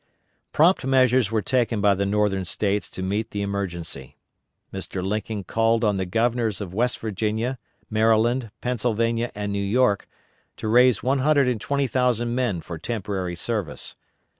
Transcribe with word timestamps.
Prompt 0.51 0.83
measures 0.83 1.29
were 1.29 1.43
taken 1.43 1.79
by 1.79 1.93
the 1.93 2.07
Northern 2.07 2.43
States 2.43 2.89
to 2.89 3.03
meet 3.03 3.29
the 3.29 3.43
emergency. 3.43 4.17
Mr. 4.73 5.03
Lincoln 5.05 5.43
called 5.43 5.83
on 5.83 5.97
the 5.97 6.07
Governors 6.07 6.59
of 6.59 6.73
West 6.73 6.97
Virginia, 6.97 7.59
Maryland, 7.87 8.49
Pennsylvania, 8.61 9.31
and 9.35 9.51
New 9.53 9.59
York 9.61 10.07
to 10.57 10.67
raise 10.67 11.03
120,000 11.03 12.33
men 12.33 12.61
for 12.61 12.79
temporary 12.79 13.35
service. 13.35 13.93